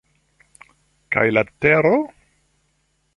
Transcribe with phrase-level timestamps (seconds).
[1.15, 1.93] Kaj la tero?